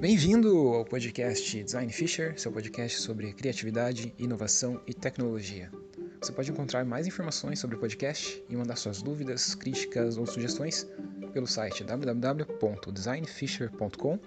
Bem-vindo 0.00 0.68
ao 0.68 0.82
podcast 0.82 1.62
Design 1.62 1.92
Fisher, 1.92 2.32
seu 2.40 2.50
podcast 2.50 3.02
sobre 3.02 3.34
criatividade, 3.34 4.14
inovação 4.18 4.80
e 4.86 4.94
tecnologia. 4.94 5.70
Você 6.18 6.32
pode 6.32 6.50
encontrar 6.50 6.86
mais 6.86 7.06
informações 7.06 7.58
sobre 7.58 7.76
o 7.76 7.78
podcast 7.78 8.42
e 8.48 8.56
mandar 8.56 8.76
suas 8.76 9.02
dúvidas, 9.02 9.54
críticas 9.54 10.16
ou 10.16 10.26
sugestões 10.26 10.86
pelo 11.34 11.46
site 11.46 11.84
www.designfisher.com 11.84 14.18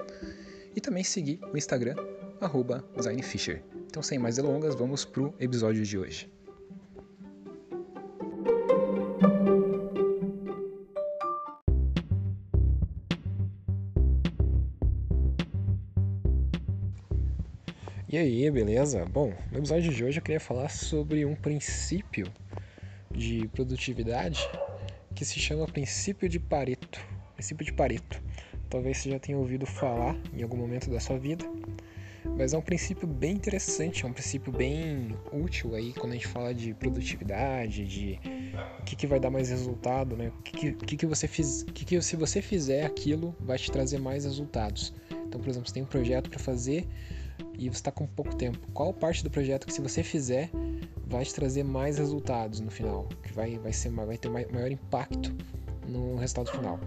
e 0.75 0.79
também 0.79 1.03
seguir 1.03 1.39
o 1.51 1.57
Instagram, 1.57 1.95
designfisher. 2.95 3.63
Então, 3.87 4.03
sem 4.03 4.19
mais 4.19 4.35
delongas, 4.35 4.75
vamos 4.75 5.03
para 5.03 5.23
o 5.23 5.33
episódio 5.39 5.83
de 5.83 5.97
hoje. 5.97 6.29
E 18.13 18.17
aí, 18.19 18.51
beleza? 18.51 19.03
Bom, 19.07 19.33
no 19.51 19.57
episódio 19.57 19.91
de 19.91 20.03
hoje 20.05 20.19
eu 20.19 20.21
queria 20.21 20.39
falar 20.39 20.69
sobre 20.69 21.25
um 21.25 21.33
princípio 21.33 22.31
de 23.09 23.47
produtividade 23.47 24.47
que 25.15 25.25
se 25.25 25.39
chama 25.39 25.65
princípio 25.65 26.29
de 26.29 26.39
Pareto. 26.39 27.01
Princípio 27.33 27.65
de 27.65 27.73
Pareto. 27.73 28.21
Talvez 28.69 28.99
você 28.99 29.09
já 29.09 29.17
tenha 29.17 29.35
ouvido 29.35 29.65
falar 29.65 30.15
em 30.31 30.43
algum 30.43 30.55
momento 30.55 30.91
da 30.91 30.99
sua 30.99 31.17
vida, 31.17 31.43
mas 32.37 32.53
é 32.53 32.57
um 32.59 32.61
princípio 32.61 33.07
bem 33.07 33.31
interessante, 33.31 34.05
é 34.05 34.07
um 34.07 34.13
princípio 34.13 34.53
bem 34.53 35.17
útil 35.31 35.73
aí 35.73 35.91
quando 35.93 36.11
a 36.11 36.15
gente 36.15 36.27
fala 36.27 36.53
de 36.53 36.71
produtividade, 36.75 37.83
de 37.83 38.19
o 38.79 38.83
que, 38.83 38.95
que 38.95 39.07
vai 39.07 39.19
dar 39.19 39.31
mais 39.31 39.49
resultado, 39.49 40.15
né? 40.15 40.31
O 40.37 40.41
que, 40.43 40.73
que, 40.73 40.97
que 40.97 41.05
você 41.07 41.27
fiz, 41.27 41.63
que, 41.63 41.83
que 41.83 41.99
se 41.99 42.15
você 42.15 42.43
fizer 42.43 42.85
aquilo 42.85 43.35
vai 43.39 43.57
te 43.57 43.71
trazer 43.71 43.97
mais 43.97 44.23
resultados. 44.23 44.93
Então, 45.09 45.41
por 45.41 45.49
exemplo, 45.49 45.67
você 45.67 45.73
tem 45.73 45.81
um 45.81 45.87
projeto 45.87 46.29
para 46.29 46.37
fazer 46.37 46.85
e 47.57 47.69
você 47.69 47.77
está 47.77 47.91
com 47.91 48.05
pouco 48.05 48.35
tempo. 48.35 48.59
Qual 48.73 48.93
parte 48.93 49.23
do 49.23 49.29
projeto 49.29 49.67
que 49.67 49.73
se 49.73 49.81
você 49.81 50.03
fizer 50.03 50.49
vai 51.05 51.23
te 51.23 51.33
trazer 51.33 51.63
mais 51.63 51.97
resultados 51.97 52.59
no 52.59 52.71
final, 52.71 53.07
que 53.21 53.33
vai, 53.33 53.57
vai, 53.59 53.71
ser, 53.71 53.89
vai 53.91 54.17
ter 54.17 54.29
maior 54.29 54.71
impacto 54.71 55.35
no 55.87 56.15
resultado 56.15 56.49
final. 56.51 56.79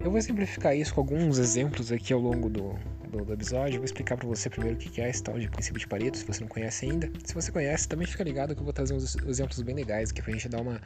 Eu 0.00 0.10
vou 0.10 0.18
exemplificar 0.18 0.76
isso 0.76 0.94
com 0.94 1.00
alguns 1.00 1.38
exemplos 1.38 1.90
aqui 1.90 2.12
ao 2.12 2.20
longo 2.20 2.48
do, 2.48 2.74
do, 3.10 3.24
do 3.24 3.32
episódio. 3.32 3.76
Vou 3.76 3.84
explicar 3.84 4.16
para 4.16 4.28
você 4.28 4.50
primeiro 4.50 4.76
o 4.76 4.78
que 4.78 5.00
é 5.00 5.08
esse 5.08 5.22
tal 5.22 5.38
de 5.38 5.48
princípio 5.48 5.80
de 5.80 5.86
Pareto, 5.86 6.18
se 6.18 6.24
você 6.24 6.40
não 6.40 6.48
conhece 6.48 6.84
ainda. 6.84 7.10
Se 7.24 7.34
você 7.34 7.50
conhece, 7.50 7.88
também 7.88 8.06
fica 8.06 8.22
ligado 8.22 8.54
que 8.54 8.60
eu 8.60 8.64
vou 8.64 8.72
trazer 8.72 8.94
uns 8.94 9.16
exemplos 9.26 9.60
bem 9.62 9.74
legais 9.74 10.10
aqui 10.10 10.20
pra 10.20 10.32
gente 10.32 10.48
dar 10.48 10.60
uma 10.60 10.80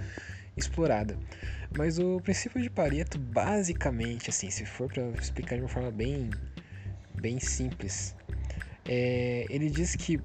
explorada. 0.56 1.18
Mas 1.76 1.98
o 1.98 2.20
princípio 2.20 2.62
de 2.62 2.70
Pareto, 2.70 3.18
basicamente, 3.18 4.30
assim, 4.30 4.50
se 4.50 4.64
for 4.64 4.90
para 4.90 5.02
explicar 5.20 5.56
de 5.56 5.62
uma 5.62 5.68
forma 5.68 5.90
bem, 5.90 6.30
bem 7.14 7.40
simples, 7.40 8.14
é, 8.88 9.46
ele 9.50 9.68
diz 9.68 9.94
que 9.94 10.18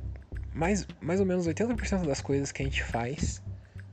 mais, 0.53 0.88
mais 1.02 1.19
ou 1.19 1.25
menos 1.25 1.45
80% 1.45 2.06
das 2.06 2.22
coisas 2.22 2.52
que 2.52 2.61
a 2.61 2.66
gente 2.66 2.81
faz 2.81 3.42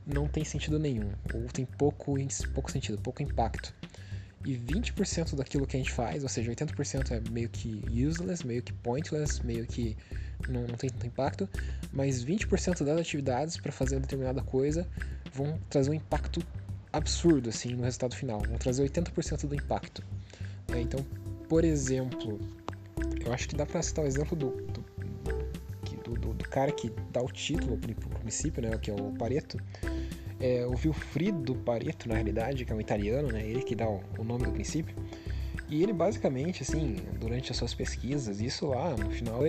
não 0.05 0.27
tem 0.27 0.43
sentido 0.43 0.79
nenhum, 0.79 1.11
ou 1.33 1.43
tem 1.43 1.65
pouco, 1.65 2.15
pouco 2.53 2.71
sentido, 2.71 2.97
pouco 2.99 3.21
impacto. 3.21 3.73
E 4.43 4.55
20% 4.55 5.35
daquilo 5.35 5.67
que 5.67 5.75
a 5.75 5.79
gente 5.79 5.91
faz, 5.91 6.23
ou 6.23 6.29
seja, 6.29 6.51
80% 6.51 7.11
é 7.11 7.29
meio 7.29 7.49
que 7.49 7.83
useless, 8.07 8.45
meio 8.45 8.63
que 8.63 8.73
pointless, 8.73 9.45
meio 9.45 9.67
que 9.67 9.95
não, 10.47 10.61
não 10.61 10.75
tem 10.75 10.89
tanto 10.89 11.05
impacto, 11.05 11.49
mas 11.91 12.23
20% 12.25 12.83
das 12.83 12.99
atividades 12.99 13.57
para 13.57 13.71
fazer 13.71 13.99
determinada 13.99 14.41
coisa 14.41 14.87
vão 15.33 15.59
trazer 15.69 15.91
um 15.91 15.93
impacto 15.93 16.41
absurdo 16.91 17.49
assim 17.49 17.75
no 17.75 17.83
resultado 17.83 18.15
final, 18.15 18.39
vão 18.39 18.57
trazer 18.57 18.83
80% 18.83 19.47
do 19.47 19.55
impacto. 19.55 20.03
É, 20.73 20.79
então, 20.79 21.05
por 21.47 21.63
exemplo, 21.63 22.39
eu 23.25 23.33
acho 23.33 23.47
que 23.47 23.55
dá 23.55 23.65
para 23.65 23.81
citar 23.81 24.03
o 24.05 24.07
exemplo 24.07 24.35
do, 24.35 24.49
do, 24.49 24.83
do, 26.03 26.33
do, 26.33 26.49
cara 26.49 26.71
que 26.71 26.91
dá 27.11 27.21
o 27.21 27.31
título 27.31 27.77
pro 27.77 28.19
princípio, 28.19 28.61
né, 28.61 28.77
que 28.77 28.91
é 28.91 28.93
o 28.93 29.11
Pareto. 29.13 29.57
É, 30.39 30.65
o 30.65 30.71
Wilfrido 30.71 31.55
Pareto, 31.55 32.09
na 32.09 32.15
realidade, 32.15 32.65
que 32.65 32.71
é 32.71 32.75
um 32.75 32.81
italiano, 32.81 33.29
né, 33.29 33.45
ele 33.45 33.61
que 33.61 33.75
dá 33.75 33.87
o, 33.87 34.01
o 34.17 34.23
nome 34.23 34.45
do 34.45 34.51
princípio. 34.51 34.95
E 35.69 35.81
ele 35.81 35.93
basicamente, 35.93 36.63
assim, 36.63 36.97
durante 37.19 37.51
as 37.51 37.57
suas 37.57 37.73
pesquisas, 37.73 38.41
isso 38.41 38.67
lá 38.67 38.89
no 38.97 39.09
final, 39.09 39.41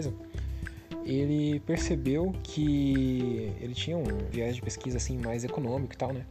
ele 1.04 1.60
percebeu 1.60 2.32
que 2.44 3.52
ele 3.60 3.74
tinha 3.74 3.96
um 3.96 4.04
viés 4.30 4.54
de 4.54 4.62
pesquisa 4.62 4.98
assim 4.98 5.18
mais 5.18 5.42
econômico 5.42 5.94
e 5.94 5.96
tal, 5.96 6.12
né? 6.12 6.24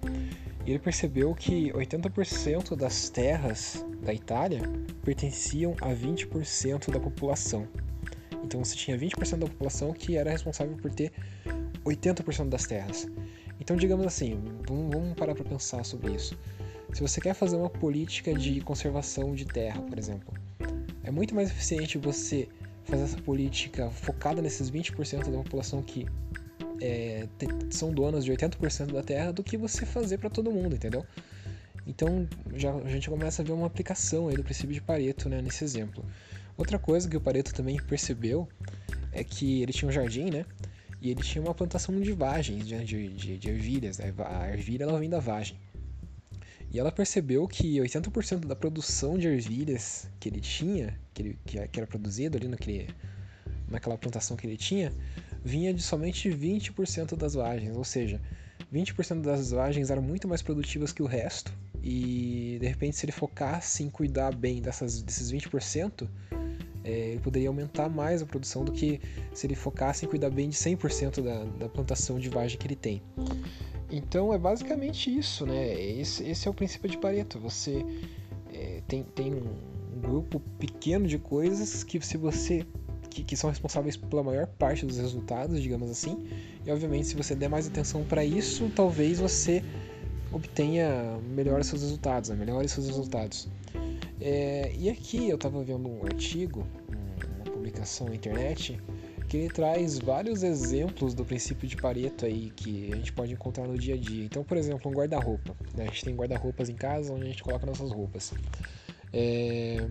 E 0.66 0.72
ele 0.72 0.80
percebeu 0.80 1.34
que 1.34 1.72
80% 1.72 2.76
das 2.76 3.10
terras 3.10 3.86
da 4.02 4.14
Itália 4.14 4.62
pertenciam 5.04 5.76
a 5.82 5.90
20% 5.90 6.92
da 6.92 7.00
população. 7.00 7.68
Então 8.44 8.64
você 8.64 8.76
tinha 8.76 8.98
20% 8.98 9.40
da 9.40 9.48
população 9.48 9.94
que 9.94 10.18
era 10.18 10.30
responsável 10.30 10.76
por 10.78 10.92
ter 10.92 11.12
80% 11.86 12.50
das 12.50 12.66
terras. 12.66 13.08
Então, 13.60 13.76
digamos 13.76 14.06
assim, 14.06 14.40
vamos, 14.68 14.94
vamos 14.94 15.14
parar 15.16 15.36
para 15.36 15.44
pensar 15.44 15.84
sobre 15.84 16.14
isso. 16.14 16.38
Se 16.94 17.02
você 17.02 17.22
quer 17.22 17.34
fazer 17.34 17.56
uma 17.56 17.70
política 17.70 18.34
de 18.34 18.60
conservação 18.62 19.34
de 19.34 19.46
terra, 19.46 19.82
por 19.82 19.98
exemplo, 19.98 20.34
é 21.04 21.12
muito 21.12 21.34
mais 21.34 21.50
eficiente 21.50 21.98
você 21.98 22.50
fazer 22.84 23.04
essa 23.04 23.22
política 23.22 23.90
focada 23.90 24.42
nesses 24.42 24.70
20% 24.70 25.32
da 25.32 25.38
população 25.38 25.82
que 25.82 26.08
é, 26.82 27.28
são 27.70 27.94
donas 27.94 28.26
de 28.26 28.32
80% 28.32 28.92
da 28.92 29.04
terra 29.04 29.32
do 29.32 29.44
que 29.44 29.56
você 29.56 29.86
fazer 29.86 30.18
para 30.18 30.30
todo 30.30 30.52
mundo, 30.52 30.76
entendeu? 30.76 31.06
Então 31.86 32.28
já, 32.56 32.74
a 32.74 32.90
gente 32.90 33.10
começa 33.10 33.42
a 33.42 33.46
ver 33.46 33.52
uma 33.52 33.68
aplicação 33.68 34.28
aí 34.28 34.36
do 34.36 34.44
princípio 34.44 34.74
de 34.74 34.82
Pareto 34.82 35.30
né, 35.30 35.42
nesse 35.42 35.64
exemplo. 35.64 36.04
Outra 36.58 36.78
coisa 36.78 37.10
que 37.10 37.18
o 37.18 37.22
Pareto 37.22 37.54
também 37.54 37.78
percebeu 37.78 38.48
é 39.12 39.24
que 39.24 39.62
ele 39.62 39.74
tinha 39.74 39.90
um 39.90 39.92
jardim, 39.92 40.30
né? 40.30 40.46
E 41.02 41.10
ele 41.10 41.22
tinha 41.24 41.42
uma 41.42 41.56
plantação 41.56 42.00
de 42.00 42.12
vagens, 42.12 42.68
de, 42.68 42.84
de, 42.86 43.38
de 43.38 43.50
ervilhas. 43.50 43.98
Né? 43.98 44.14
A 44.20 44.52
ervilha 44.52 44.84
ela 44.84 45.00
vem 45.00 45.10
da 45.10 45.20
vagem. 45.20 45.58
E 46.72 46.80
ela 46.80 46.92
percebeu 46.92 47.48
que 47.48 47.78
80% 47.78 48.46
da 48.46 48.56
produção 48.56 49.18
de 49.18 49.28
ervilhas 49.28 50.08
que 50.20 50.30
ele 50.30 50.40
tinha, 50.40 50.98
que, 51.14 51.22
ele, 51.22 51.40
que 51.44 51.80
era 51.80 51.88
produzido 51.88 52.38
ali 52.38 52.48
naquele, 52.48 52.88
naquela 53.68 53.98
plantação 53.98 54.38
que 54.38 54.46
ele 54.46 54.56
tinha, 54.56 54.94
vinha 55.44 55.74
de 55.74 55.82
somente 55.82 56.30
20% 56.30 57.16
das 57.16 57.34
vagens. 57.34 57.76
Ou 57.76 57.84
seja, 57.84 58.22
20% 58.74 59.22
das 59.22 59.52
vagens 59.52 59.90
eram 59.90 60.02
muito 60.02 60.28
mais 60.28 60.42
produtivas 60.42 60.92
que 60.92 61.04
o 61.04 61.06
resto 61.06 61.52
e 61.84 62.58
de 62.60 62.68
repente, 62.68 62.96
se 62.96 63.06
ele 63.06 63.12
focasse 63.12 63.84
em 63.84 63.90
cuidar 63.90 64.36
bem 64.36 64.62
dessas, 64.62 65.02
desses 65.02 65.32
20%, 65.32 66.08
é, 66.84 66.92
ele 66.92 67.20
poderia 67.20 67.50
aumentar 67.50 67.90
mais 67.90 68.22
a 68.22 68.26
produção 68.26 68.64
do 68.64 68.72
que 68.72 69.02
se 69.34 69.48
ele 69.48 69.56
focasse 69.56 70.06
em 70.06 70.10
cuidar 70.10 70.30
bem 70.30 70.50
de 70.50 70.56
100% 70.56 71.22
da, 71.24 71.44
da 71.44 71.70
plantação 71.70 72.20
de 72.20 72.30
vagem 72.30 72.58
que 72.58 72.68
ele 72.68 72.76
tem. 72.76 73.02
Então 73.90 74.34
é 74.34 74.38
basicamente 74.38 75.16
isso, 75.16 75.46
né? 75.46 75.74
Esse, 75.82 76.24
esse 76.24 76.48
é 76.48 76.52
o 76.52 76.54
princípio 76.54 76.90
de 76.90 76.98
Pareto. 76.98 77.40
Você 77.40 77.84
é, 78.54 78.82
tem, 78.88 79.04
tem 79.04 79.34
um, 79.34 79.50
um 79.96 80.00
grupo 80.00 80.40
pequeno 80.60 81.08
de 81.08 81.18
coisas 81.18 81.84
que 81.84 82.00
se 82.06 82.16
você 82.16 82.66
que, 83.12 83.24
que, 83.24 83.36
são 83.36 83.50
responsáveis 83.50 83.96
pela 83.98 84.24
maior 84.24 84.48
parte 84.48 84.86
dos 84.86 84.98
resultados, 84.98 85.62
digamos 85.62 85.92
assim. 85.92 86.26
E 86.66 86.72
obviamente, 86.72 87.08
se 87.08 87.16
você 87.16 87.36
der 87.36 87.50
mais 87.50 87.68
atenção 87.68 88.04
para 88.04 88.26
isso, 88.26 88.72
talvez 88.76 89.20
você 89.20 89.64
obtenha 90.32 91.20
melhores 91.36 91.68
seus 91.68 91.82
resultados, 91.82 92.30
né? 92.30 92.68
seus 92.68 92.88
resultados. 92.88 93.50
É, 94.20 94.74
e 94.78 94.90
aqui 94.90 95.30
eu 95.30 95.36
estava 95.36 95.64
vendo 95.64 95.90
um 95.90 96.06
artigo, 96.06 96.66
uma 97.36 97.52
publicação 97.52 98.08
na 98.08 98.16
internet, 98.16 98.80
que 99.28 99.38
ele 99.38 99.50
traz 99.50 99.98
vários 100.00 100.44
exemplos 100.44 101.14
do 101.14 101.26
princípio 101.26 101.68
de 101.68 101.78
Pareto 101.78 102.26
aí 102.26 102.52
que 102.56 102.92
a 102.92 102.96
gente 102.98 103.14
pode 103.14 103.34
encontrar 103.34 103.68
no 103.68 103.78
dia 103.78 103.96
a 103.96 103.98
dia. 103.98 104.26
Então, 104.26 104.44
por 104.44 104.58
exemplo, 104.58 104.92
um 104.92 104.94
guarda-roupa. 104.94 105.56
Né? 105.76 105.84
A 105.84 105.88
gente 105.88 106.06
tem 106.06 106.16
guarda-roupas 106.16 106.70
em 106.70 106.76
casa 106.76 107.14
onde 107.14 107.24
a 107.24 107.28
gente 107.28 107.44
coloca 107.44 107.66
nossas 107.66 107.92
roupas. 107.92 108.34
É... 109.14 109.88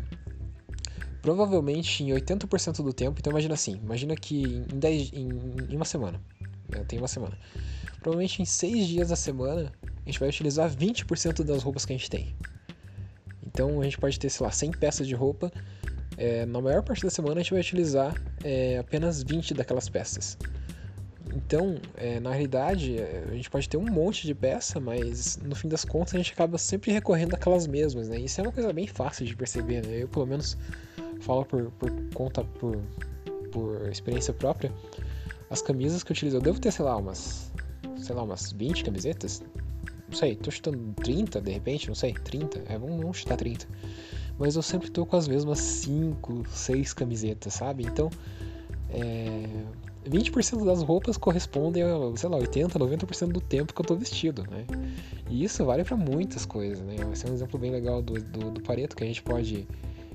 Provavelmente 1.23 2.03
em 2.03 2.09
80% 2.09 2.83
do 2.83 2.93
tempo, 2.93 3.19
então 3.19 3.31
imagina 3.31 3.55
assim, 3.55 3.79
imagina 3.83 4.17
que 4.17 4.43
em, 4.43 4.79
10, 4.79 5.13
em, 5.13 5.29
em 5.71 5.77
uma 5.77 5.85
semana, 5.85 6.21
eu 6.73 6.85
tenho 6.85 7.03
uma 7.03 7.09
semana. 7.09 7.37
Provavelmente 8.01 8.41
em 8.41 8.45
6 8.45 8.87
dias 8.87 9.09
da 9.09 9.17
semana 9.17 9.73
a 9.85 10.09
gente 10.09 10.19
vai 10.19 10.29
utilizar 10.29 10.71
20% 10.71 11.43
das 11.45 11.63
roupas 11.63 11.85
que 11.85 11.93
a 11.93 11.97
gente 11.97 12.09
tem. 12.09 12.35
Então 13.47 13.81
a 13.81 13.85
gente 13.85 13.99
pode 13.99 14.19
ter, 14.19 14.31
sei 14.31 14.45
lá, 14.45 14.51
100 14.51 14.71
peças 14.73 15.07
de 15.07 15.15
roupa. 15.15 15.53
É, 16.17 16.47
na 16.47 16.61
maior 16.61 16.83
parte 16.83 17.03
da 17.03 17.11
semana 17.11 17.37
a 17.37 17.43
gente 17.43 17.53
vai 17.53 17.61
utilizar 17.61 18.15
é, 18.43 18.79
apenas 18.79 19.23
20 19.23 19.55
daquelas 19.55 19.89
peças. 19.89 20.39
Então, 21.35 21.77
é, 21.97 22.19
na 22.19 22.31
realidade, 22.31 22.99
é, 22.99 23.25
a 23.31 23.35
gente 23.35 23.49
pode 23.49 23.69
ter 23.69 23.77
um 23.77 23.85
monte 23.85 24.27
de 24.27 24.35
peça, 24.35 24.81
mas 24.81 25.37
no 25.39 25.55
fim 25.55 25.69
das 25.69 25.85
contas 25.85 26.15
a 26.15 26.19
gente 26.19 26.33
acaba 26.33 26.59
sempre 26.59 26.91
recorrendo 26.91 27.35
àquelas 27.35 27.67
mesmas, 27.67 28.09
né? 28.09 28.19
Isso 28.19 28.41
é 28.41 28.45
uma 28.45 28.53
coisa 28.53 28.73
bem 28.73 28.87
fácil 28.87 29.25
de 29.25 29.37
perceber, 29.37 29.87
né? 29.87 30.03
Eu, 30.03 30.09
pelo 30.09 30.27
menos, 30.27 30.57
falo 31.21 31.45
por, 31.45 31.71
por 31.73 31.91
conta, 32.15 32.45
por, 32.59 32.77
por 33.53 33.89
experiência 33.89 34.33
própria. 34.33 34.73
As 35.49 35.61
camisas 35.63 36.03
que 36.03 36.13
eu 36.13 36.15
utilizo, 36.15 36.37
eu 36.37 36.41
devo 36.41 36.61
ter, 36.61 36.73
sei 36.73 36.85
lá, 36.85 36.97
umas, 36.97 37.53
sei 37.99 38.15
lá, 38.15 38.23
umas 38.23 38.53
20 38.53 38.85
camisetas, 38.85 39.43
não 40.09 40.17
sei, 40.17 40.35
tô 40.37 40.51
chutando 40.51 40.93
30 40.95 41.41
de 41.41 41.53
repente, 41.53 41.89
não 41.89 41.95
sei, 41.95 42.13
30, 42.13 42.65
é, 42.69 42.79
vamos, 42.79 43.01
vamos 43.01 43.19
chutar 43.19 43.37
30. 43.37 43.67
mas 44.39 44.57
eu 44.57 44.63
sempre 44.63 44.91
tô 44.91 45.05
com 45.07 45.17
as 45.17 45.29
mesmas 45.29 45.59
5, 45.59 46.45
6 46.49 46.93
camisetas, 46.95 47.55
sabe? 47.55 47.85
Então, 47.85 48.11
é, 48.91 49.49
20% 50.09 50.65
das 50.65 50.83
roupas 50.83 51.17
correspondem 51.17 51.83
a, 51.83 52.17
sei 52.17 52.29
lá, 52.29 52.37
80, 52.39 52.79
90% 52.79 53.29
do 53.29 53.41
tempo 53.41 53.75
que 53.75 53.81
eu 53.81 53.85
tô 53.85 53.95
vestido, 53.97 54.43
né? 54.51 54.65
E 55.29 55.45
isso 55.45 55.65
vale 55.65 55.85
para 55.85 55.97
muitas 55.97 56.47
coisas, 56.47 56.81
né? 56.81 56.97
Esse 57.13 57.27
é 57.27 57.31
um 57.31 57.35
exemplo 57.35 57.59
bem 57.59 57.71
legal 57.71 58.01
do, 58.01 58.15
do, 58.15 58.51
do 58.51 58.63
Pareto 58.63 58.97
que 58.97 59.05
a 59.05 59.07
gente 59.07 59.23
pode 59.23 59.69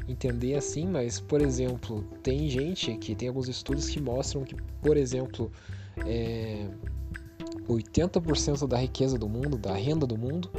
entender 0.08 0.56
assim, 0.56 0.88
mas, 0.88 1.20
por 1.20 1.42
exemplo, 1.42 2.04
tem 2.22 2.48
gente 2.50 2.96
que 2.98 3.16
tem 3.16 3.28
alguns 3.28 3.48
estudos 3.48 3.90
que 3.90 4.00
mostram 4.00 4.44
que, 4.44 4.56
por 4.82 4.98
exemplo, 4.98 5.52
é, 6.06 6.68
80% 7.68 8.68
da 8.68 8.78
riqueza 8.78 9.18
do 9.18 9.28
mundo, 9.28 9.58
da 9.58 9.74
renda 9.74 10.06
do 10.06 10.18
mundo, 10.18 10.50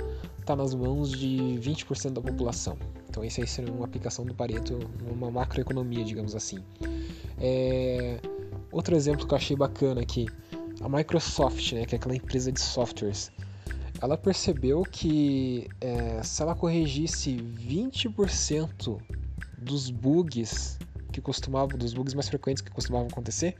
está 0.41 0.57
nas 0.57 0.75
mãos 0.75 1.11
de 1.11 1.59
20% 1.61 2.13
da 2.13 2.21
população. 2.21 2.77
Então, 3.09 3.25
isso 3.25 3.41
aí 3.41 3.47
seria 3.47 3.73
uma 3.73 3.85
aplicação 3.85 4.25
do 4.25 4.35
Pareto 4.35 4.79
numa 5.03 5.31
macroeconomia, 5.31 6.05
digamos 6.05 6.35
assim. 6.35 6.59
É, 7.39 8.21
outro 8.71 8.95
exemplo 8.95 9.27
que 9.27 9.33
eu 9.33 9.37
achei 9.37 9.57
bacana 9.57 10.01
aqui, 10.01 10.27
a 10.81 10.89
Microsoft, 10.89 11.73
né, 11.73 11.87
que 11.87 11.95
é 11.95 11.99
aquela 11.99 12.15
empresa 12.15 12.53
de 12.53 12.61
softwares, 12.61 13.33
ela 14.01 14.17
percebeu 14.17 14.83
que 14.83 15.69
é, 15.81 16.23
se 16.23 16.43
ela 16.43 16.55
corrigisse 16.55 17.37
20% 17.37 19.01
dos 19.67 19.91
bugs 19.91 20.79
que 21.13 21.21
costumavam, 21.21 21.77
dos 21.77 21.93
bugs 21.93 22.15
mais 22.15 22.29
frequentes 22.29 22.63
que 22.63 22.71
costumavam 22.71 23.09
acontecer, 23.09 23.57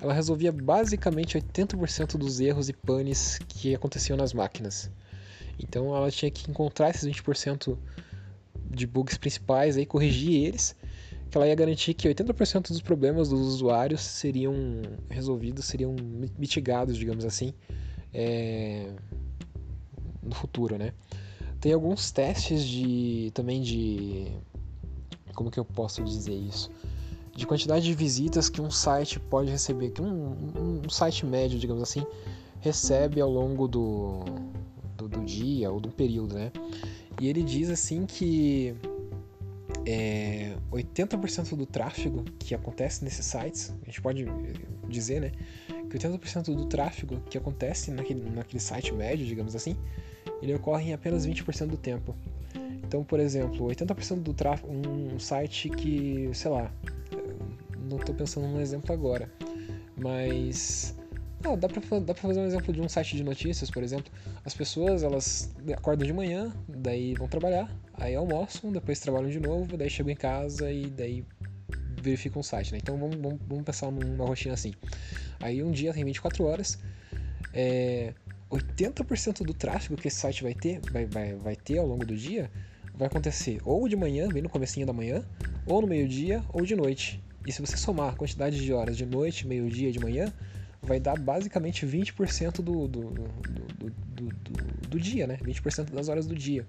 ela 0.00 0.12
resolvia 0.12 0.52
basicamente 0.52 1.38
80% 1.38 2.16
dos 2.16 2.40
erros 2.40 2.68
e 2.68 2.72
panes 2.72 3.38
que 3.48 3.74
aconteciam 3.74 4.16
nas 4.16 4.32
máquinas. 4.32 4.90
Então 5.58 5.94
ela 5.96 6.10
tinha 6.10 6.30
que 6.30 6.50
encontrar 6.50 6.90
esses 6.90 7.04
20% 7.04 7.76
de 8.70 8.86
bugs 8.86 9.16
principais 9.18 9.76
e 9.76 9.84
corrigir 9.84 10.44
eles, 10.44 10.76
que 11.30 11.36
ela 11.36 11.46
ia 11.46 11.54
garantir 11.54 11.94
que 11.94 12.08
80% 12.08 12.68
dos 12.68 12.82
problemas 12.82 13.28
dos 13.28 13.40
usuários 13.40 14.00
seriam 14.00 14.54
resolvidos, 15.08 15.64
seriam 15.64 15.94
mitigados, 16.38 16.96
digamos 16.96 17.24
assim, 17.24 17.52
é... 18.12 18.92
no 20.22 20.34
futuro, 20.34 20.76
né? 20.76 20.92
Tem 21.60 21.72
alguns 21.72 22.10
testes 22.10 22.64
de 22.64 23.30
também 23.34 23.60
de 23.60 24.32
como 25.34 25.50
que 25.50 25.58
eu 25.58 25.64
posso 25.64 26.02
dizer 26.02 26.34
isso? 26.34 26.70
De 27.34 27.46
quantidade 27.46 27.84
de 27.84 27.94
visitas 27.94 28.48
que 28.48 28.60
um 28.60 28.70
site 28.70 29.18
pode 29.18 29.50
receber, 29.50 29.90
que 29.90 30.02
um, 30.02 30.82
um 30.84 30.90
site 30.90 31.24
médio, 31.24 31.58
digamos 31.58 31.82
assim, 31.82 32.04
recebe 32.60 33.20
ao 33.20 33.30
longo 33.30 33.66
do, 33.66 34.24
do, 34.96 35.08
do, 35.08 35.24
dia 35.24 35.70
ou 35.70 35.80
do 35.80 35.88
período, 35.88 36.34
né? 36.34 36.52
E 37.20 37.28
ele 37.28 37.42
diz 37.42 37.70
assim 37.70 38.04
que 38.04 38.74
é, 39.86 40.56
80% 40.70 41.56
do 41.56 41.66
tráfego 41.66 42.24
que 42.38 42.54
acontece 42.54 43.04
nesses 43.04 43.24
sites, 43.24 43.74
a 43.82 43.86
gente 43.86 44.00
pode 44.00 44.26
dizer, 44.88 45.20
né? 45.20 45.32
Que 45.88 45.98
80% 45.98 46.54
do 46.54 46.66
tráfego 46.66 47.20
que 47.28 47.38
acontece 47.38 47.90
naquele, 47.90 48.28
naquele 48.30 48.60
site 48.60 48.92
médio, 48.92 49.26
digamos 49.26 49.56
assim, 49.56 49.76
ele 50.42 50.54
ocorre 50.54 50.90
em 50.90 50.92
apenas 50.92 51.26
20% 51.26 51.66
do 51.66 51.76
tempo. 51.76 52.14
Então, 52.90 53.04
por 53.04 53.20
exemplo, 53.20 53.68
80% 53.68 54.20
do 54.20 54.34
tráfego, 54.34 54.72
um 54.72 55.16
site 55.16 55.68
que, 55.68 56.28
sei 56.34 56.50
lá, 56.50 56.72
não 57.88 57.98
estou 57.98 58.12
pensando 58.12 58.48
num 58.48 58.60
exemplo 58.60 58.92
agora, 58.92 59.30
mas 59.96 60.92
não, 61.40 61.56
dá 61.56 61.68
pra, 61.68 61.80
dá 62.00 62.12
pra 62.12 62.22
fazer 62.22 62.40
um 62.40 62.46
exemplo 62.46 62.72
de 62.72 62.80
um 62.80 62.88
site 62.88 63.16
de 63.16 63.22
notícias, 63.22 63.70
por 63.70 63.84
exemplo. 63.84 64.12
As 64.44 64.54
pessoas, 64.54 65.04
elas 65.04 65.54
acordam 65.72 66.04
de 66.04 66.12
manhã, 66.12 66.52
daí 66.66 67.14
vão 67.14 67.28
trabalhar, 67.28 67.72
aí 67.94 68.16
almoçam, 68.16 68.72
depois 68.72 68.98
trabalham 68.98 69.30
de 69.30 69.38
novo, 69.38 69.76
daí 69.76 69.88
chegam 69.88 70.10
em 70.10 70.16
casa 70.16 70.72
e 70.72 70.86
daí 70.86 71.24
verificam 72.02 72.40
o 72.40 72.44
site, 72.44 72.72
né? 72.72 72.78
Então 72.82 72.98
vamos, 72.98 73.14
vamos, 73.14 73.38
vamos 73.46 73.64
pensar 73.64 73.88
numa 73.92 74.26
rotina 74.26 74.54
assim. 74.54 74.74
Aí 75.38 75.62
um 75.62 75.70
dia 75.70 75.94
tem 75.94 76.04
24 76.04 76.44
horas, 76.44 76.76
é, 77.54 78.14
80% 78.50 79.44
do 79.44 79.54
tráfego 79.54 79.94
que 79.94 80.08
esse 80.08 80.18
site 80.18 80.42
vai 80.42 80.54
ter, 80.54 80.80
vai, 80.90 81.06
vai, 81.06 81.34
vai 81.36 81.54
ter 81.54 81.78
ao 81.78 81.86
longo 81.86 82.04
do 82.04 82.16
dia, 82.16 82.50
vai 82.94 83.06
acontecer 83.06 83.60
ou 83.64 83.88
de 83.88 83.96
manhã, 83.96 84.28
bem 84.28 84.42
no 84.42 84.48
comecinho 84.48 84.86
da 84.86 84.92
manhã, 84.92 85.24
ou 85.66 85.80
no 85.80 85.86
meio-dia, 85.86 86.42
ou 86.52 86.64
de 86.64 86.74
noite. 86.74 87.22
E 87.46 87.52
se 87.52 87.60
você 87.60 87.76
somar 87.76 88.12
a 88.12 88.16
quantidade 88.16 88.60
de 88.60 88.72
horas 88.72 88.96
de 88.96 89.06
noite, 89.06 89.46
meio-dia 89.46 89.88
e 89.88 89.92
de 89.92 89.98
manhã, 89.98 90.32
vai 90.82 90.98
dar 90.98 91.18
basicamente 91.18 91.86
20% 91.86 92.56
do, 92.56 92.88
do, 92.88 93.10
do, 93.10 93.90
do, 94.16 94.88
do 94.88 95.00
dia, 95.00 95.26
né? 95.26 95.38
20% 95.42 95.90
das 95.90 96.08
horas 96.08 96.26
do 96.26 96.34
dia. 96.34 96.66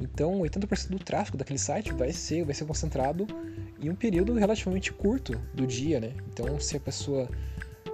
Então, 0.00 0.40
80% 0.40 0.88
do 0.88 0.98
tráfego 0.98 1.36
daquele 1.36 1.58
site 1.58 1.92
vai 1.92 2.12
ser, 2.12 2.44
vai 2.44 2.54
ser 2.54 2.64
concentrado 2.64 3.26
em 3.80 3.90
um 3.90 3.94
período 3.94 4.34
relativamente 4.34 4.92
curto 4.92 5.40
do 5.54 5.66
dia, 5.66 6.00
né? 6.00 6.12
Então, 6.32 6.58
se 6.58 6.76
a 6.76 6.80
pessoa 6.80 7.28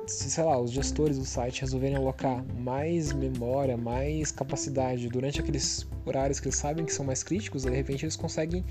se, 0.07 0.31
sei 0.31 0.45
lá, 0.45 0.59
os 0.61 0.71
gestores 0.71 1.19
do 1.19 1.25
site 1.25 1.61
resolverem 1.61 1.97
alocar 1.97 2.45
mais 2.59 3.13
memória, 3.13 3.77
mais 3.77 4.31
capacidade 4.33 5.09
durante 5.09 5.41
aqueles 5.41 5.87
horários 6.05 6.41
que 6.41 6.49
eles 6.49 6.57
sabem 6.57 6.85
que 6.85 6.93
são 6.93 7.05
mais 7.05 7.23
críticos, 7.23 7.63
de 7.63 7.71
repente 7.71 8.05
eles 8.05 8.17
conseguem 8.17 8.65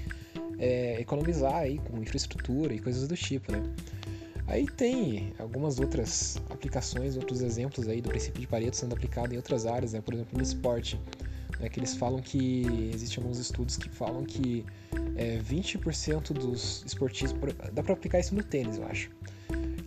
é, 0.58 1.00
economizar 1.00 1.56
aí 1.56 1.80
com 1.80 1.98
infraestrutura 2.02 2.74
e 2.74 2.80
coisas 2.80 3.08
do 3.08 3.16
tipo, 3.16 3.52
né? 3.52 3.64
Aí 4.48 4.66
tem 4.66 5.32
algumas 5.38 5.80
outras 5.80 6.42
aplicações, 6.50 7.16
outros 7.16 7.42
exemplos 7.42 7.88
aí 7.88 8.02
do 8.02 8.10
princípio 8.10 8.42
de 8.42 8.48
Pareto 8.48 8.76
sendo 8.76 8.94
aplicado 8.94 9.34
em 9.34 9.38
outras 9.38 9.66
áreas, 9.68 9.94
né? 9.94 10.02
Por 10.02 10.14
exemplo, 10.14 10.36
no 10.36 10.44
esporte, 10.44 11.00
né? 11.60 11.70
que 11.70 11.80
eles 11.80 11.96
falam 11.96 12.20
que 12.20 12.92
existem 12.94 13.24
alguns 13.24 13.38
estudos 13.38 13.78
que 13.78 13.90
falam 13.90 14.26
que 14.26 14.66
é, 15.16 15.38
20% 15.38 16.34
dos 16.34 16.84
esportistas, 16.84 17.38
dá 17.74 17.84
para 17.84 17.94
aplicar 17.94 18.20
isso 18.20 18.34
no 18.34 18.44
tênis, 18.44 18.78
eu 18.78 18.86
acho 18.88 19.12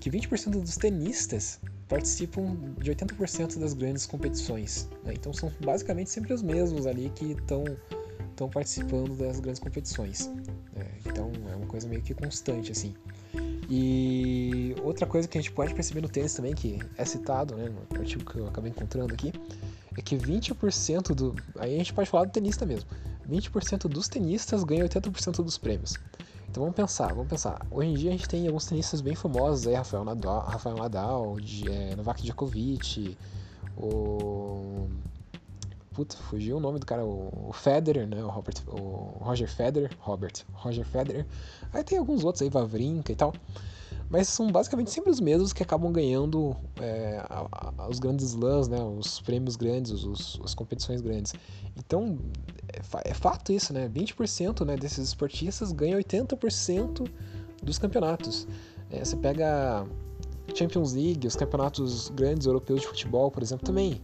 que 0.03 0.11
20% 0.11 0.61
dos 0.61 0.77
tenistas 0.77 1.61
participam 1.89 2.57
de 2.77 2.91
80% 2.91 3.61
das 3.61 3.73
grandes 3.73 4.05
competições. 4.05 4.89
Né? 5.05 5.15
Então 5.15 5.33
são 5.33 5.53
basicamente 5.65 6.11
sempre 6.11 6.35
os 6.35 6.43
mesmos 6.43 6.89
ali 6.89 7.09
que 7.15 7.31
estão 7.31 7.65
participando 8.53 9.17
das 9.17 9.39
grandes 9.39 9.61
competições. 9.61 10.27
Né? 10.75 10.89
Então 11.07 11.31
é 11.53 11.55
uma 11.55 11.67
coisa 11.67 11.87
meio 11.87 12.03
que 12.03 12.15
constante 12.15 12.73
assim. 12.73 12.93
E 13.71 14.75
outra 14.83 15.07
coisa 15.07 15.29
que 15.29 15.39
a 15.39 15.41
gente 15.41 15.53
pode 15.53 15.73
perceber 15.73 16.01
no 16.01 16.09
tênis 16.09 16.35
também, 16.35 16.53
que 16.53 16.81
é 16.99 17.05
citado 17.05 17.55
né, 17.55 17.69
no 17.69 18.01
artigo 18.01 18.29
que 18.29 18.41
eu 18.41 18.49
acabei 18.49 18.73
encontrando 18.73 19.15
aqui, 19.15 19.33
é 19.97 20.03
que 20.03 20.17
20% 20.17 21.15
do. 21.15 21.37
Aí 21.61 21.77
a 21.77 21.79
gente 21.79 21.95
pode 21.95 22.11
falar 22.11 22.25
do 22.25 22.33
tenista 22.33 22.67
mesmo. 22.67 22.91
20% 23.31 23.89
dos 23.89 24.09
tenistas 24.09 24.65
ganham 24.65 24.85
80% 24.89 25.45
dos 25.45 25.57
prêmios. 25.59 25.97
Então 26.53 26.65
vamos 26.65 26.77
pensar, 26.77 27.15
vamos 27.15 27.29
pensar. 27.29 27.67
Hoje 27.71 27.89
em 27.89 27.95
dia 27.95 28.11
a 28.11 28.13
gente 28.13 28.29
tem 28.29 28.47
alguns 28.47 28.67
tenistas 28.67 29.01
bem 29.01 29.15
famosos 29.15 29.67
aí, 29.67 29.73
Rafael 29.73 30.05
Nadal, 30.05 30.41
Rafael 30.41 30.77
Nadal 30.77 31.41
de, 31.41 31.67
é, 31.67 31.97
Novak 31.97 32.23
Djokovic, 32.23 33.17
o... 33.75 34.87
Puta, 35.95 36.15
fugiu 36.15 36.59
o 36.59 36.61
nome 36.61 36.79
do 36.79 36.85
cara, 36.85 37.07
o, 37.07 37.49
o 37.49 37.53
Federer, 37.55 38.07
né? 38.07 38.23
O, 38.23 38.29
Robert, 38.29 38.57
o 38.67 39.25
Roger 39.25 39.49
Federer, 39.49 39.91
Robert, 39.99 40.45
Roger 40.53 40.85
Federer. 40.85 41.27
Aí 41.73 41.83
tem 41.83 41.97
alguns 41.97 42.23
outros 42.23 42.43
aí, 42.43 42.51
Vavrinka 42.51 43.11
e 43.11 43.17
tal. 43.17 43.33
Mas 44.13 44.29
são 44.29 44.53
basicamente 44.53 44.91
sempre 44.91 45.11
os 45.11 45.21
mesmos 45.21 45.55
que 45.55 45.63
acabam 45.63 45.91
ganhando 45.91 46.55
é, 46.79 47.25
a, 47.31 47.73
a, 47.79 47.89
os 47.89 47.99
grandes 47.99 48.27
slams, 48.27 48.69
né? 48.69 48.79
Os 48.79 49.23
prêmios 49.23 49.57
grandes, 49.57 50.05
os, 50.05 50.39
as 50.45 50.55
competições 50.55 51.01
grandes. 51.01 51.33
Então, 51.79 52.19
é, 52.69 53.11
é 53.11 53.15
fato 53.15 53.51
isso, 53.55 53.73
né? 53.73 53.89
20% 53.89 54.67
né, 54.67 54.77
desses 54.77 55.09
esportistas 55.09 55.73
ganham 55.73 55.99
80% 55.99 57.09
dos 57.63 57.79
campeonatos. 57.79 58.47
É, 58.91 59.03
você 59.03 59.17
pega 59.17 59.87
Champions 60.55 60.93
League, 60.93 61.27
os 61.27 61.35
campeonatos 61.35 62.11
grandes 62.11 62.47
europeus 62.47 62.83
de 62.83 62.89
futebol, 62.89 63.31
por 63.31 63.43
exemplo, 63.43 63.65
também. 63.65 63.99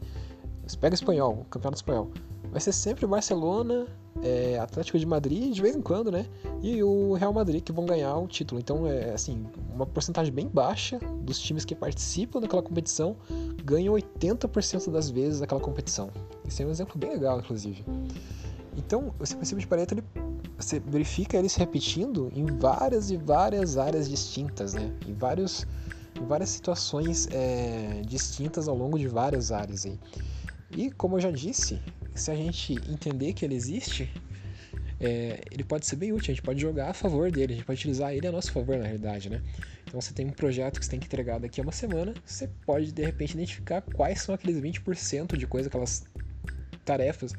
Você 0.66 0.78
pega 0.78 0.94
o 0.94 0.96
espanhol, 0.96 1.40
o 1.42 1.44
campeonato 1.44 1.76
espanhol. 1.76 2.10
Vai 2.50 2.60
ser 2.60 2.72
sempre 2.72 3.06
Barcelona, 3.06 3.86
é, 4.22 4.58
Atlético 4.58 4.98
de 4.98 5.06
Madrid, 5.06 5.52
de 5.52 5.60
vez 5.60 5.76
em 5.76 5.82
quando, 5.82 6.10
né? 6.10 6.26
E 6.62 6.82
o 6.82 7.12
Real 7.14 7.32
Madrid 7.32 7.62
que 7.62 7.72
vão 7.72 7.86
ganhar 7.86 8.16
o 8.16 8.26
título. 8.26 8.60
Então, 8.60 8.86
é 8.86 9.12
assim, 9.12 9.46
uma 9.72 9.86
porcentagem 9.86 10.32
bem 10.32 10.48
baixa 10.48 10.98
dos 11.22 11.38
times 11.38 11.64
que 11.64 11.74
participam 11.74 12.40
daquela 12.40 12.62
competição 12.62 13.16
ganham 13.64 13.94
80% 13.94 14.90
das 14.90 15.10
vezes 15.10 15.40
daquela 15.40 15.60
competição. 15.60 16.10
Isso 16.46 16.62
é 16.62 16.66
um 16.66 16.70
exemplo 16.70 16.98
bem 16.98 17.10
legal, 17.10 17.38
inclusive. 17.38 17.84
Então, 18.76 19.12
esse 19.20 19.36
princípio 19.36 19.60
de 19.60 19.66
Pareto, 19.66 19.94
ele, 19.94 20.04
você 20.56 20.80
verifica 20.80 21.36
ele 21.36 21.48
se 21.48 21.58
repetindo 21.58 22.30
em 22.34 22.46
várias 22.46 23.10
e 23.10 23.16
várias 23.16 23.76
áreas 23.76 24.08
distintas, 24.08 24.72
né? 24.72 24.92
Em, 25.06 25.12
vários, 25.12 25.66
várias 26.26 26.48
situações 26.48 27.28
é, 27.30 28.02
distintas 28.06 28.68
ao 28.68 28.76
longo 28.76 28.98
de 28.98 29.08
várias 29.08 29.52
áreas 29.52 29.84
aí. 29.84 29.98
E, 30.70 30.90
como 30.90 31.16
eu 31.16 31.20
já 31.20 31.30
disse, 31.30 31.80
se 32.14 32.30
a 32.30 32.34
gente 32.34 32.74
entender 32.90 33.32
que 33.32 33.44
ele 33.44 33.54
existe, 33.54 34.10
é, 35.00 35.40
ele 35.50 35.64
pode 35.64 35.86
ser 35.86 35.96
bem 35.96 36.12
útil, 36.12 36.32
a 36.32 36.34
gente 36.34 36.42
pode 36.42 36.60
jogar 36.60 36.90
a 36.90 36.94
favor 36.94 37.30
dele, 37.30 37.52
a 37.52 37.56
gente 37.56 37.64
pode 37.64 37.78
utilizar 37.78 38.12
ele 38.12 38.26
a 38.26 38.32
nosso 38.32 38.52
favor, 38.52 38.76
na 38.76 38.84
realidade, 38.84 39.30
né? 39.30 39.40
Então, 39.86 40.00
você 40.00 40.12
tem 40.12 40.26
um 40.26 40.30
projeto 40.30 40.78
que 40.78 40.84
você 40.84 40.90
tem 40.90 41.00
que 41.00 41.06
entregar 41.06 41.38
daqui 41.38 41.60
a 41.60 41.62
uma 41.62 41.72
semana, 41.72 42.12
você 42.24 42.48
pode, 42.66 42.92
de 42.92 43.04
repente, 43.04 43.34
identificar 43.34 43.80
quais 43.80 44.20
são 44.20 44.34
aqueles 44.34 44.60
20% 44.60 45.36
de 45.36 45.46
coisa, 45.46 45.68
aquelas 45.68 46.04
tarefas 46.84 47.32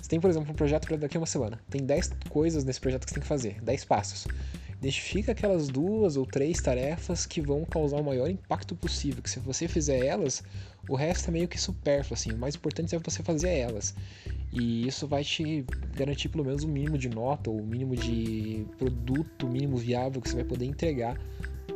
Você 0.00 0.08
tem, 0.08 0.20
por 0.20 0.30
exemplo, 0.30 0.52
um 0.52 0.54
projeto 0.54 0.86
para 0.86 0.96
daqui 0.96 1.16
a 1.16 1.20
uma 1.20 1.26
semana. 1.26 1.58
Tem 1.70 1.84
10 1.84 2.10
coisas 2.28 2.64
nesse 2.64 2.80
projeto 2.80 3.04
que 3.04 3.10
você 3.10 3.14
tem 3.14 3.22
que 3.22 3.28
fazer, 3.28 3.60
10 3.62 3.84
passos. 3.84 4.26
Identifica 4.80 5.32
aquelas 5.32 5.68
duas 5.68 6.16
ou 6.16 6.24
três 6.24 6.60
tarefas 6.60 7.26
que 7.26 7.40
vão 7.40 7.64
causar 7.64 7.96
o 7.96 8.04
maior 8.04 8.30
impacto 8.30 8.76
possível, 8.76 9.20
que 9.20 9.28
se 9.28 9.40
você 9.40 9.66
fizer 9.66 10.04
elas, 10.04 10.42
o 10.88 10.94
resto 10.94 11.28
é 11.28 11.32
meio 11.32 11.48
que 11.48 11.60
supérfluo, 11.60 12.14
assim. 12.14 12.32
O 12.32 12.38
mais 12.38 12.54
importante 12.54 12.94
é 12.94 12.98
você 12.98 13.20
fazer 13.22 13.48
elas. 13.48 13.94
E 14.52 14.86
isso 14.86 15.06
vai 15.08 15.24
te 15.24 15.64
garantir 15.96 16.28
pelo 16.28 16.44
menos 16.44 16.62
o 16.62 16.68
um 16.68 16.70
mínimo 16.70 16.96
de 16.96 17.08
nota, 17.08 17.50
ou 17.50 17.56
o 17.56 17.62
um 17.62 17.66
mínimo 17.66 17.96
de 17.96 18.64
produto, 18.78 19.48
mínimo 19.48 19.76
viável 19.76 20.22
que 20.22 20.28
você 20.28 20.36
vai 20.36 20.44
poder 20.44 20.66
entregar 20.66 21.18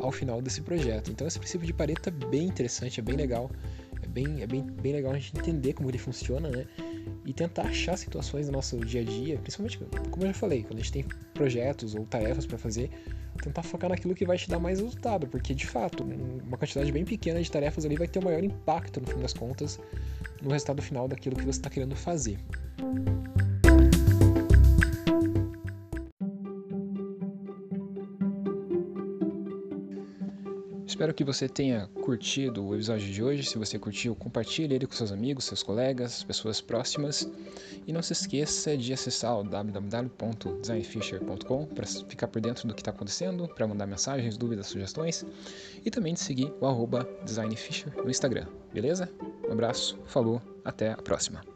ao 0.00 0.12
final 0.12 0.40
desse 0.40 0.61
projeto. 0.61 1.11
Então 1.11 1.26
esse 1.26 1.40
princípio 1.40 1.66
de 1.66 1.73
Pareto 1.73 2.09
é 2.09 2.12
bem 2.12 2.44
interessante, 2.44 3.00
é 3.00 3.02
bem 3.02 3.16
legal. 3.16 3.50
É 4.00 4.06
bem, 4.06 4.42
é 4.42 4.47
bem, 4.47 4.62
bem 4.62 4.92
legal 4.92 5.12
a 5.12 5.18
gente 5.18 5.37
entender 5.37 5.73
como 5.73 5.90
ele 5.90 5.99
funciona, 5.99 6.49
né? 6.49 6.66
E 7.25 7.32
tentar 7.32 7.62
achar 7.62 7.97
situações 7.97 8.47
no 8.47 8.52
nosso 8.52 8.78
dia 8.78 9.00
a 9.00 9.04
dia, 9.04 9.38
principalmente, 9.38 9.78
como 10.11 10.25
eu 10.25 10.28
já 10.28 10.35
falei, 10.35 10.62
quando 10.62 10.75
a 10.75 10.82
gente 10.82 10.92
tem 10.92 11.04
projetos 11.35 11.94
ou 11.94 12.04
tarefas 12.04 12.47
para 12.47 12.59
fazer, 12.59 12.90
tentar 13.42 13.62
focar 13.62 13.90
naquilo 13.90 14.14
que 14.14 14.25
vai 14.25 14.37
te 14.37 14.49
dar 14.49 14.59
mais 14.59 14.78
resultado, 14.78 15.26
porque 15.26 15.54
de 15.54 15.66
fato, 15.66 16.02
uma 16.02 16.56
quantidade 16.56 16.90
bem 16.92 17.04
pequena 17.04 17.42
de 17.42 17.50
tarefas 17.50 17.85
ali 17.85 17.97
vai 17.97 18.09
ter 18.09 18.18
o 18.18 18.25
maior 18.25 18.42
impacto 18.42 19.00
no 19.00 19.06
fim 19.06 19.18
das 19.18 19.32
contas 19.32 19.78
no 20.40 20.50
resultado 20.50 20.82
final 20.82 21.09
daquilo 21.09 21.37
que 21.37 21.44
você 21.44 21.59
está 21.59 21.71
querendo 21.71 21.94
fazer. 21.97 22.38
Espero 31.02 31.14
que 31.14 31.25
você 31.25 31.49
tenha 31.49 31.88
curtido 32.04 32.64
o 32.64 32.76
episódio 32.76 33.12
de 33.12 33.21
hoje. 33.21 33.42
Se 33.42 33.59
você 33.59 33.76
curtiu, 33.76 34.14
compartilhe 34.14 34.73
ele 34.73 34.87
com 34.87 34.92
seus 34.92 35.11
amigos, 35.11 35.47
seus 35.47 35.61
colegas, 35.61 36.23
pessoas 36.23 36.61
próximas. 36.61 37.28
E 37.85 37.92
não 37.92 38.00
se 38.00 38.12
esqueça 38.12 38.76
de 38.76 38.92
acessar 38.92 39.37
o 39.37 39.42
www.designfisher.com 39.42 41.66
para 41.66 41.87
ficar 42.09 42.28
por 42.28 42.40
dentro 42.40 42.68
do 42.68 42.75
que 42.75 42.82
está 42.82 42.92
acontecendo, 42.92 43.49
para 43.49 43.66
mandar 43.66 43.85
mensagens, 43.85 44.37
dúvidas, 44.37 44.68
sugestões. 44.68 45.26
E 45.85 45.90
também 45.90 46.14
de 46.14 46.21
seguir 46.21 46.52
o 46.61 46.87
designfisher 47.25 47.92
no 47.97 48.09
Instagram. 48.09 48.47
Beleza? 48.73 49.11
Um 49.49 49.52
abraço, 49.54 49.99
falou, 50.06 50.40
até 50.64 50.92
a 50.92 50.97
próxima. 50.99 51.51